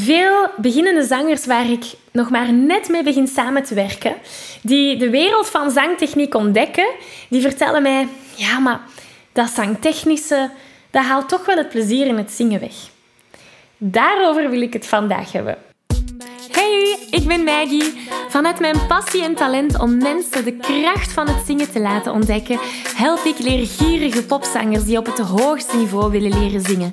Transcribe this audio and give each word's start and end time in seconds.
Veel 0.00 0.48
beginnende 0.56 1.04
zangers 1.04 1.46
waar 1.46 1.70
ik 1.70 1.84
nog 2.12 2.30
maar 2.30 2.52
net 2.52 2.88
mee 2.88 3.02
begin 3.02 3.26
samen 3.26 3.62
te 3.62 3.74
werken, 3.74 4.14
die 4.62 4.96
de 4.96 5.10
wereld 5.10 5.48
van 5.48 5.70
zangtechniek 5.70 6.34
ontdekken, 6.34 6.88
die 7.28 7.40
vertellen 7.40 7.82
mij: 7.82 8.08
ja, 8.34 8.58
maar 8.58 8.80
dat 9.32 9.50
zangtechnische, 9.50 10.50
dat 10.90 11.04
haalt 11.04 11.28
toch 11.28 11.46
wel 11.46 11.56
het 11.56 11.68
plezier 11.68 12.06
in 12.06 12.16
het 12.16 12.30
zingen 12.30 12.60
weg. 12.60 12.74
Daarover 13.76 14.50
wil 14.50 14.60
ik 14.60 14.72
het 14.72 14.86
vandaag 14.86 15.32
hebben. 15.32 15.58
Hey, 16.50 16.98
ik 17.10 17.26
ben 17.26 17.44
Maggie. 17.44 17.94
Vanuit 18.28 18.60
mijn 18.60 18.86
passie 18.86 19.22
en 19.22 19.34
talent 19.34 19.78
om 19.78 19.98
mensen 19.98 20.44
de 20.44 20.56
kracht 20.56 21.12
van 21.12 21.28
het 21.28 21.46
zingen 21.46 21.70
te 21.70 21.80
laten 21.80 22.12
ontdekken, 22.12 22.58
help 22.96 23.24
ik 23.24 23.38
leergierige 23.38 24.24
popzangers 24.24 24.84
die 24.84 24.98
op 24.98 25.06
het 25.06 25.18
hoogste 25.18 25.76
niveau 25.76 26.10
willen 26.10 26.40
leren 26.40 26.60
zingen. 26.60 26.92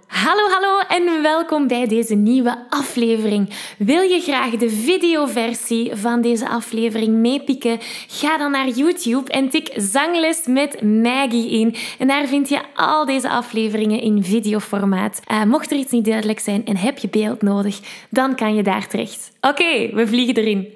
Hallo, 0.23 0.49
hallo 0.49 0.79
en 0.87 1.21
welkom 1.21 1.67
bij 1.67 1.87
deze 1.87 2.15
nieuwe 2.15 2.65
aflevering. 2.69 3.49
Wil 3.77 4.01
je 4.01 4.19
graag 4.19 4.49
de 4.51 4.69
videoversie 4.69 5.95
van 5.95 6.21
deze 6.21 6.49
aflevering 6.49 7.15
meepikken? 7.15 7.77
Ga 8.07 8.37
dan 8.37 8.51
naar 8.51 8.67
YouTube 8.67 9.31
en 9.31 9.49
tik 9.49 9.69
Zangles 9.75 10.45
met 10.45 10.81
Maggie 10.81 11.49
in. 11.49 11.75
En 11.99 12.07
daar 12.07 12.27
vind 12.27 12.49
je 12.49 12.61
al 12.75 13.05
deze 13.05 13.29
afleveringen 13.29 14.01
in 14.01 14.23
videoformaat. 14.23 15.21
Uh, 15.31 15.43
mocht 15.43 15.71
er 15.71 15.77
iets 15.77 15.91
niet 15.91 16.05
duidelijk 16.05 16.39
zijn 16.39 16.65
en 16.65 16.77
heb 16.77 16.97
je 16.97 17.09
beeld 17.09 17.41
nodig, 17.41 17.79
dan 18.09 18.35
kan 18.35 18.55
je 18.55 18.63
daar 18.63 18.87
terecht. 18.87 19.31
Oké, 19.41 19.89
we 19.93 20.07
vliegen 20.07 20.35
erin. 20.35 20.67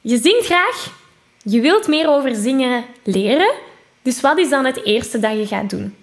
Je 0.00 0.18
zingt 0.18 0.44
graag? 0.44 0.92
Je 1.42 1.60
wilt 1.60 1.88
meer 1.88 2.08
over 2.08 2.34
zingen 2.34 2.84
leren? 3.02 3.52
Dus 4.02 4.20
wat 4.20 4.38
is 4.38 4.48
dan 4.48 4.64
het 4.64 4.84
eerste 4.84 5.18
dat 5.18 5.38
je 5.38 5.46
gaat 5.46 5.70
doen? 5.70 5.94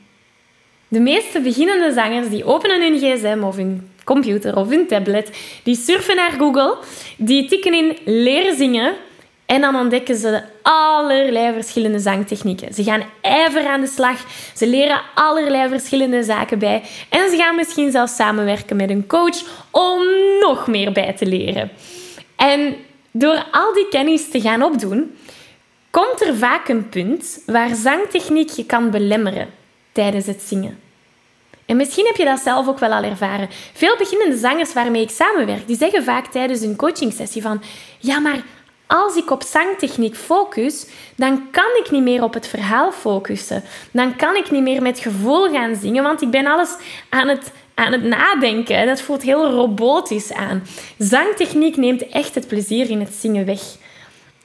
De 0.92 1.00
meeste 1.00 1.40
beginnende 1.40 1.94
zangers 1.94 2.30
die 2.30 2.46
openen 2.46 2.82
hun 2.82 3.00
gsm 3.00 3.44
of 3.44 3.56
hun 3.56 3.90
computer 4.04 4.56
of 4.56 4.70
hun 4.70 4.88
tablet, 4.88 5.30
die 5.64 5.76
surfen 5.76 6.16
naar 6.16 6.32
Google, 6.32 6.78
die 7.18 7.48
tikken 7.48 7.74
in 7.74 7.98
leren 8.06 8.56
zingen 8.56 8.94
en 9.46 9.62
dan 9.62 9.76
ontdekken 9.76 10.16
ze 10.16 10.42
allerlei 10.62 11.54
verschillende 11.54 12.00
zangtechnieken. 12.00 12.74
Ze 12.74 12.84
gaan 12.84 13.04
ijver 13.22 13.68
aan 13.68 13.82
de 13.82 13.88
slag, 13.88 14.18
ze 14.56 14.68
leren 14.68 15.02
allerlei 15.16 15.70
verschillende 15.70 16.24
zaken 16.24 16.60
bij 16.60 16.84
en 17.10 17.30
ze 17.30 17.38
gaan 17.38 17.56
misschien 17.56 17.92
zelfs 17.92 18.16
samenwerken 18.16 18.76
met 18.76 18.90
een 18.90 19.08
coach 19.08 19.68
om 19.70 20.02
nog 20.40 20.68
meer 20.68 20.92
bij 20.92 21.14
te 21.14 21.26
leren. 21.26 21.72
En 22.36 22.76
door 23.12 23.46
al 23.52 23.74
die 23.74 23.88
kennis 23.90 24.30
te 24.30 24.42
gaan 24.42 24.64
opdoen, 24.64 25.18
komt 25.90 26.22
er 26.22 26.36
vaak 26.36 26.68
een 26.68 26.90
punt 26.90 27.44
waar 27.46 27.76
zangtechniek 27.76 28.50
je 28.50 28.66
kan 28.66 28.90
belemmeren 28.90 29.60
tijdens 29.92 30.26
het 30.26 30.42
zingen. 30.42 30.80
En 31.66 31.78
misschien 31.78 32.06
heb 32.06 32.16
je 32.16 32.26
dat 32.26 32.40
zelf 32.40 32.68
ook 32.68 32.80
wel 32.80 32.92
al 32.92 33.04
ervaren. 33.04 33.50
Veel 33.74 33.98
beginnende 33.98 34.38
zangers 34.38 34.74
waarmee 34.74 35.02
ik 35.02 35.10
samenwerk, 35.10 35.68
die 35.68 35.78
zeggen 35.78 36.04
vaak 36.04 36.28
tijdens 36.28 36.62
een 36.62 36.76
coachingsessie 36.76 37.42
van 37.42 37.62
ja, 38.00 38.20
maar 38.20 38.44
als 38.92 39.16
ik 39.16 39.32
op 39.32 39.44
zangtechniek 39.44 40.16
focus, 40.16 40.88
dan 41.16 41.52
kan 41.52 41.70
ik 41.84 41.92
niet 41.92 42.04
meer 42.04 42.24
op 42.24 42.34
het 42.34 42.48
verhaal 42.48 42.92
focussen. 42.92 43.64
Dan 43.92 44.16
kan 44.16 44.36
ik 44.36 44.52
niet 44.52 44.62
meer 44.62 44.82
met 44.82 45.00
gevoel 45.00 45.52
gaan 45.52 45.76
zingen, 45.76 46.04
want 46.04 46.22
ik 46.22 46.30
ben 46.30 46.48
alles 46.48 46.70
aan 47.10 47.28
het, 47.28 47.52
aan 47.74 47.92
het 47.92 48.04
nadenken. 48.04 48.88
Dat 48.88 49.02
voelt 49.02 49.22
heel 49.22 49.52
robotisch 49.52 50.34
aan. 50.34 50.64
Zangtechniek 50.98 51.78
neemt 51.78 52.08
echt 52.08 52.36
het 52.36 52.48
plezier 52.48 52.90
in 52.90 53.00
het 53.00 53.14
zingen 53.14 53.46
weg. 53.46 53.62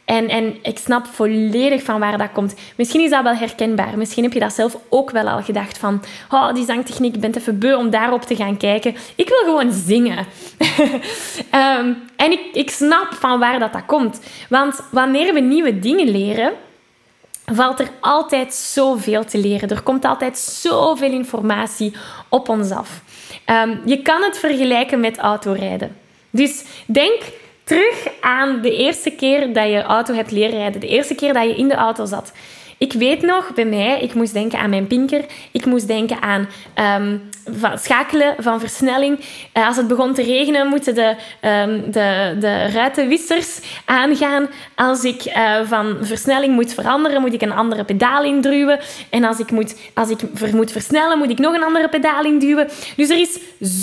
En, 0.06 0.28
en 0.28 0.56
ik 0.62 0.78
snap 0.78 1.06
volledig 1.06 1.82
van 1.82 2.00
waar 2.00 2.18
dat 2.18 2.32
komt. 2.32 2.54
Misschien 2.76 3.00
is 3.00 3.10
dat 3.10 3.22
wel 3.22 3.34
herkenbaar. 3.34 3.98
Misschien 3.98 4.22
heb 4.22 4.32
je 4.32 4.38
dat 4.38 4.52
zelf 4.52 4.76
ook 4.88 5.10
wel 5.10 5.28
al 5.28 5.42
gedacht 5.42 5.78
van... 5.78 6.02
Oh, 6.30 6.54
die 6.54 6.64
zangtechniek, 6.64 7.14
ik 7.14 7.20
ben 7.20 7.30
te 7.30 7.52
beu 7.52 7.74
om 7.74 7.90
daarop 7.90 8.22
te 8.22 8.36
gaan 8.36 8.56
kijken. 8.56 8.96
Ik 9.14 9.28
wil 9.28 9.42
gewoon 9.44 9.72
zingen. 9.72 10.26
Ehm, 11.50 11.92
en 12.16 12.38
ik, 12.52 12.70
snap 12.70 13.14
van 13.14 13.38
waar 13.38 13.58
dat, 13.58 13.72
dat 13.72 13.86
komt. 13.86 14.20
Want 14.48 14.80
wanneer 14.90 15.34
we 15.34 15.40
nieuwe 15.40 15.78
dingen 15.78 16.08
leren 16.08 16.52
valt 17.44 17.80
er 17.80 17.90
altijd 18.00 18.54
zoveel 18.54 19.24
te 19.24 19.38
leren. 19.38 19.68
Er 19.68 19.82
komt 19.82 20.04
altijd 20.04 20.38
zoveel 20.38 21.10
informatie 21.10 21.94
op 22.28 22.48
ons 22.48 22.70
af. 22.70 23.00
Um, 23.46 23.80
je 23.84 24.02
kan 24.02 24.22
het 24.22 24.38
vergelijken 24.38 25.00
met 25.00 25.18
autorijden. 25.18 25.96
Dus 26.30 26.64
denk 26.86 27.22
terug 27.66 28.06
aan 28.20 28.60
de 28.62 28.76
eerste 28.76 29.10
keer 29.10 29.52
dat 29.52 29.68
je 29.68 29.82
auto 29.82 30.14
hebt 30.14 30.30
leren 30.30 30.58
rijden. 30.58 30.80
De 30.80 30.88
eerste 30.88 31.14
keer 31.14 31.32
dat 31.32 31.42
je 31.42 31.56
in 31.56 31.68
de 31.68 31.74
auto 31.74 32.04
zat. 32.04 32.32
Ik 32.78 32.92
weet 32.92 33.22
nog, 33.22 33.54
bij 33.54 33.64
mij, 33.64 34.00
ik 34.00 34.14
moest 34.14 34.32
denken 34.32 34.58
aan 34.58 34.70
mijn 34.70 34.86
pinker. 34.86 35.24
Ik 35.52 35.66
moest 35.66 35.86
denken 35.86 36.20
aan 36.20 36.48
um, 37.00 37.30
van 37.58 37.78
schakelen 37.78 38.34
van 38.38 38.60
versnelling. 38.60 39.18
Uh, 39.54 39.66
als 39.66 39.76
het 39.76 39.88
begon 39.88 40.14
te 40.14 40.22
regenen, 40.22 40.66
moeten 40.66 40.94
de, 40.94 41.16
um, 41.40 41.90
de, 41.90 42.36
de 42.40 42.70
ruitenwissers 42.70 43.60
aangaan. 43.84 44.48
Als 44.74 45.04
ik 45.04 45.24
uh, 45.26 45.60
van 45.64 45.96
versnelling 46.00 46.54
moet 46.54 46.74
veranderen, 46.74 47.20
moet 47.20 47.34
ik 47.34 47.42
een 47.42 47.52
andere 47.52 47.84
pedaal 47.84 48.24
induwen. 48.24 48.78
En 49.10 49.24
als 49.24 49.38
ik, 49.38 49.50
moet, 49.50 49.76
als 49.94 50.10
ik 50.10 50.18
ver, 50.34 50.56
moet 50.56 50.72
versnellen, 50.72 51.18
moet 51.18 51.30
ik 51.30 51.38
nog 51.38 51.54
een 51.54 51.64
andere 51.64 51.88
pedaal 51.88 52.24
induwen. 52.24 52.68
Dus 52.96 53.10
er 53.10 53.20
is 53.20 53.38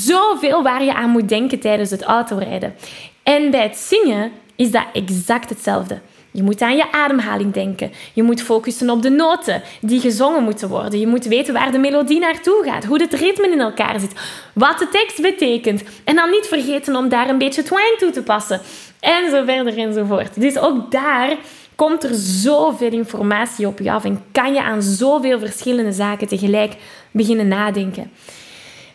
zoveel 0.06 0.64
waar 0.64 0.84
je 0.84 0.94
aan 0.94 1.10
moet 1.10 1.30
denken 1.30 1.60
tijdens 1.60 1.90
het 1.90 2.04
autorijden. 2.04 2.76
En 3.24 3.52
bij 3.52 3.64
het 3.64 3.78
zingen 3.78 4.32
is 4.56 4.72
dat 4.72 4.86
exact 4.94 5.50
hetzelfde. 5.50 6.00
Je 6.32 6.44
moet 6.44 6.62
aan 6.62 6.76
je 6.76 6.92
ademhaling 6.92 7.54
denken. 7.54 7.92
Je 8.14 8.24
moet 8.24 8.42
focussen 8.42 8.90
op 8.90 9.02
de 9.02 9.10
noten 9.10 9.62
die 9.82 10.00
gezongen 10.00 10.44
moeten 10.44 10.70
worden. 10.70 11.00
Je 11.00 11.08
moet 11.08 11.26
weten 11.26 11.54
waar 11.54 11.72
de 11.72 11.78
melodie 11.78 12.20
naartoe 12.20 12.62
gaat, 12.66 12.86
hoe 12.86 13.02
het 13.02 13.14
ritme 13.14 13.52
in 13.52 13.60
elkaar 13.60 14.00
zit, 14.00 14.14
wat 14.54 14.80
de 14.80 14.88
tekst 14.90 15.22
betekent. 15.22 15.84
En 16.04 16.16
dan 16.16 16.30
niet 16.30 16.46
vergeten 16.46 16.96
om 16.96 17.10
daar 17.10 17.30
een 17.30 17.38
beetje 17.38 17.64
twang 17.64 17.96
toe 17.98 18.12
te 18.12 18.24
passen. 18.24 18.62
En 19.00 19.30
zo 19.30 19.44
verder 19.46 19.78
enzovoort. 19.78 20.42
Dus 20.42 20.58
ook 20.58 20.92
daar 20.92 21.38
komt 21.76 22.04
er 22.04 22.14
zoveel 22.14 22.92
informatie 22.92 23.68
op 23.68 23.80
je 23.80 23.92
af 23.92 24.04
en 24.04 24.24
kan 24.32 24.54
je 24.54 24.64
aan 24.64 24.82
zoveel 24.82 25.40
verschillende 25.40 25.92
zaken 25.92 26.28
tegelijk 26.28 26.74
beginnen 27.12 27.48
nadenken. 27.48 28.12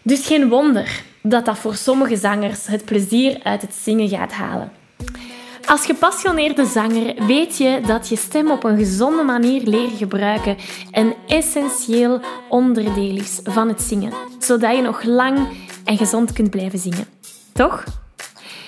Dus 0.03 0.27
geen 0.27 0.49
wonder 0.49 1.03
dat 1.29 1.45
dat 1.45 1.59
voor 1.59 1.75
sommige 1.75 2.17
zangers 2.17 2.67
het 2.67 2.85
plezier 2.85 3.41
uit 3.43 3.63
het 3.63 3.75
zingen 3.75 4.09
gaat 4.09 4.33
halen. 4.33 4.73
Als 5.67 5.87
gepassioneerde 5.87 6.65
zanger 6.65 7.27
weet 7.27 7.57
je 7.57 7.81
dat 7.87 8.09
je 8.09 8.17
stem 8.17 8.51
op 8.51 8.65
een 8.65 8.77
gezonde 8.77 9.23
manier 9.23 9.63
leren 9.63 9.97
gebruiken 9.97 10.57
een 10.91 11.15
essentieel 11.27 12.21
onderdeel 12.49 13.17
is 13.17 13.41
van 13.45 13.69
het 13.69 13.83
zingen, 13.83 14.13
zodat 14.39 14.77
je 14.77 14.83
nog 14.83 15.03
lang 15.03 15.49
en 15.85 15.97
gezond 15.97 16.33
kunt 16.33 16.51
blijven 16.51 16.79
zingen. 16.79 17.07
Toch? 17.53 17.85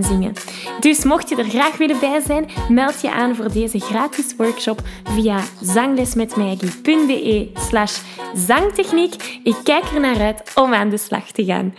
zingen. 0.00 0.32
Dus 0.80 1.04
mocht 1.04 1.28
je 1.28 1.36
er 1.36 1.44
graag 1.44 1.76
willen 1.76 2.00
bij 2.00 2.20
zijn, 2.26 2.50
meld 2.68 3.00
je 3.00 3.10
aan 3.10 3.36
voor 3.36 3.52
deze 3.52 3.80
gratis 3.80 4.34
workshop 4.36 4.80
via 5.04 5.40
zanglesmetmaggie.be 5.60 7.50
slash 7.54 7.98
zangtechniek. 8.34 9.40
Ik 9.44 9.56
kijk 9.64 9.84
er 9.84 10.00
naar 10.00 10.20
uit 10.20 10.52
om 10.54 10.74
aan 10.74 10.88
de 10.88 10.98
slag 10.98 11.30
te 11.30 11.44
gaan. 11.44 11.74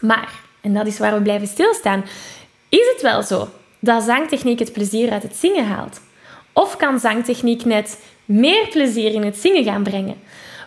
Maar, 0.00 0.28
en 0.60 0.74
dat 0.74 0.86
is 0.86 0.98
waar 0.98 1.14
we 1.14 1.22
blijven 1.22 1.48
stilstaan, 1.48 2.04
is 2.68 2.90
het 2.92 3.02
wel 3.02 3.22
zo 3.22 3.48
dat 3.78 4.02
zangtechniek 4.02 4.58
het 4.58 4.72
plezier 4.72 5.10
uit 5.10 5.22
het 5.22 5.36
zingen 5.36 5.66
haalt? 5.66 6.00
Of 6.52 6.76
kan 6.76 6.98
zangtechniek 6.98 7.64
net 7.64 8.00
meer 8.24 8.68
plezier 8.68 9.12
in 9.12 9.24
het 9.24 9.36
zingen 9.36 9.64
gaan 9.64 9.82
brengen? 9.82 10.16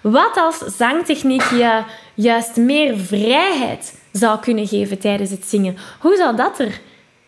Wat 0.02 0.38
als 0.38 0.58
zangtechniek 0.58 1.50
je 1.50 1.84
juist 2.14 2.56
meer 2.56 2.98
vrijheid 2.98 3.97
zou 4.12 4.40
kunnen 4.40 4.68
geven 4.68 5.00
tijdens 5.00 5.30
het 5.30 5.46
zingen? 5.46 5.78
Hoe 6.00 6.16
zou 6.16 6.36
dat 6.36 6.60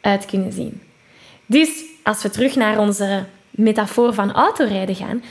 eruit 0.02 0.26
kunnen 0.26 0.52
zien? 0.52 0.82
Dus 1.46 1.70
als 2.04 2.22
we 2.22 2.30
terug 2.30 2.56
naar 2.56 2.80
onze 2.80 3.24
metafoor 3.50 4.14
van 4.14 4.32
autorijden 4.32 4.96
gaan, 4.96 5.24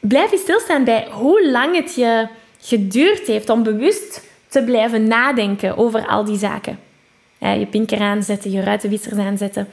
blijf 0.00 0.30
je 0.30 0.38
stilstaan 0.38 0.84
bij 0.84 1.08
hoe 1.10 1.50
lang 1.50 1.76
het 1.76 1.94
je 1.94 2.28
geduurd 2.60 3.26
heeft 3.26 3.48
om 3.48 3.62
bewust 3.62 4.24
te 4.48 4.62
blijven 4.62 5.08
nadenken 5.08 5.76
over 5.76 6.06
al 6.06 6.24
die 6.24 6.38
zaken. 6.38 6.78
Je 7.38 7.66
pinker 7.70 8.00
aanzetten, 8.00 8.50
je 8.50 8.60
ruitenwissers 8.60 9.18
aanzetten. 9.18 9.68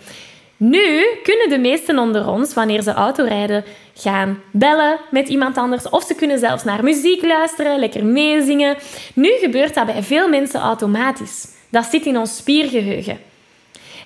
Nu 0.66 1.06
kunnen 1.24 1.50
de 1.50 1.58
meesten 1.58 2.00
onder 2.00 2.28
ons, 2.28 2.54
wanneer 2.54 2.82
ze 2.82 2.94
autorijden, 2.94 3.64
gaan 3.94 4.42
bellen 4.52 5.00
met 5.12 5.28
iemand 5.30 5.58
anders 5.58 5.90
of 5.90 6.04
ze 6.04 6.16
kunnen 6.16 6.40
zelfs 6.40 6.64
naar 6.64 6.84
muziek 6.84 7.24
luisteren, 7.24 7.80
lekker 7.80 8.06
meezingen. 8.06 8.78
Nu 9.14 9.32
gebeurt 9.32 9.74
dat 9.74 9.86
bij 9.86 10.04
veel 10.04 10.30
mensen 10.30 10.60
automatisch. 10.60 11.48
Dat 11.70 11.86
zit 11.86 12.06
in 12.06 12.18
ons 12.18 12.36
spiergeheugen. 12.36 13.20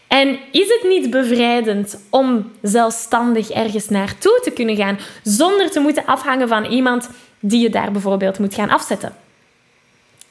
En 0.08 0.40
is 0.52 0.68
het 0.68 0.84
niet 0.84 1.10
bevrijdend 1.10 2.00
om 2.10 2.52
zelfstandig 2.62 3.50
ergens 3.50 3.90
naartoe 3.90 4.40
te 4.44 4.52
kunnen 4.52 4.76
gaan 4.76 5.00
zonder 5.24 5.72
te 5.72 5.80
moeten 5.80 6.06
afhangen 6.06 6.48
van 6.48 6.66
iemand 6.66 7.10
die 7.40 7.62
je 7.62 7.70
daar 7.70 7.92
bijvoorbeeld 7.92 8.40
moet 8.40 8.56
gaan 8.56 8.70
afzetten? 8.70 9.27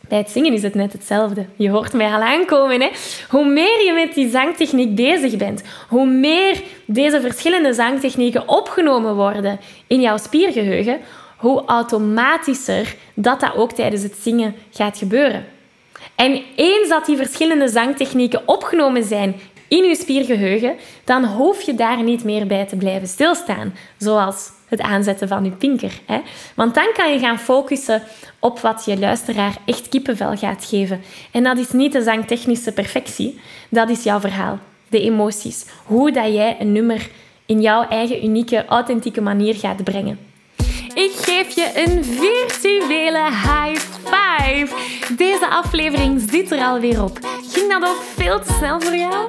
Bij 0.08 0.18
het 0.18 0.30
zingen 0.30 0.52
is 0.52 0.62
het 0.62 0.74
net 0.74 0.92
hetzelfde. 0.92 1.46
Je 1.56 1.70
hoort 1.70 1.92
mij 1.92 2.12
al 2.12 2.20
aankomen. 2.20 2.80
Hè? 2.80 2.88
Hoe 3.28 3.48
meer 3.48 3.84
je 3.84 3.92
met 3.92 4.14
die 4.14 4.30
zangtechniek 4.30 4.94
bezig 4.94 5.36
bent, 5.36 5.62
hoe 5.88 6.06
meer 6.06 6.62
deze 6.84 7.20
verschillende 7.20 7.72
zangtechnieken 7.72 8.48
opgenomen 8.48 9.14
worden 9.14 9.60
in 9.86 10.00
jouw 10.00 10.16
spiergeheugen, 10.16 11.00
hoe 11.36 11.64
automatischer 11.64 12.94
dat 13.14 13.40
dat 13.40 13.56
ook 13.56 13.72
tijdens 13.72 14.02
het 14.02 14.16
zingen 14.20 14.54
gaat 14.70 14.98
gebeuren. 14.98 15.44
En 16.14 16.42
eens 16.56 16.88
dat 16.88 17.06
die 17.06 17.16
verschillende 17.16 17.68
zangtechnieken 17.68 18.42
opgenomen 18.48 19.02
zijn 19.02 19.34
in 19.68 19.84
je 19.84 19.96
spiergeheugen, 19.96 20.76
dan 21.04 21.24
hoef 21.24 21.62
je 21.62 21.74
daar 21.74 22.02
niet 22.02 22.24
meer 22.24 22.46
bij 22.46 22.66
te 22.66 22.76
blijven 22.76 23.08
stilstaan. 23.08 23.74
Zoals 23.96 24.50
het 24.68 24.80
aanzetten 24.80 25.28
van 25.28 25.44
je 25.44 25.50
pinker. 25.50 26.00
Hè? 26.06 26.20
Want 26.54 26.74
dan 26.74 26.88
kan 26.94 27.12
je 27.12 27.18
gaan 27.18 27.38
focussen 27.38 28.02
op 28.38 28.60
wat 28.60 28.84
je 28.84 28.98
luisteraar 28.98 29.56
echt 29.64 29.88
kippenvel 29.88 30.36
gaat 30.36 30.64
geven. 30.64 31.02
En 31.30 31.42
dat 31.42 31.58
is 31.58 31.70
niet 31.70 31.92
de 31.92 32.02
zangtechnische 32.02 32.72
perfectie, 32.72 33.40
dat 33.68 33.90
is 33.90 34.02
jouw 34.02 34.20
verhaal. 34.20 34.58
De 34.88 35.00
emoties. 35.00 35.66
Hoe 35.84 36.12
dat 36.12 36.32
jij 36.32 36.56
een 36.60 36.72
nummer 36.72 37.08
in 37.46 37.60
jouw 37.60 37.88
eigen 37.88 38.24
unieke, 38.24 38.64
authentieke 38.64 39.20
manier 39.20 39.54
gaat 39.54 39.84
brengen. 39.84 40.18
Ik 40.94 41.12
geef 41.16 41.54
je 41.54 41.84
een 41.86 42.04
virtuele 42.04 43.24
high 43.24 43.80
five. 44.04 44.68
Deze 45.16 45.48
aflevering 45.48 46.24
zit 46.30 46.50
er 46.52 46.58
alweer 46.58 47.02
op. 47.02 47.18
Ging 47.52 47.72
dat 47.72 47.88
ook 47.88 48.02
veel 48.14 48.40
te 48.40 48.52
snel 48.52 48.80
voor 48.80 48.96
jou? 48.96 49.28